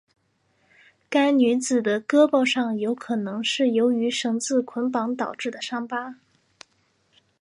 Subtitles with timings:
[1.11, 6.15] 该女子的胳膊上有可能是由于绳子捆绑导致的伤疤。